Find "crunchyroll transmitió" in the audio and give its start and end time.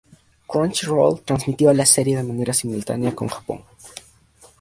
0.47-1.71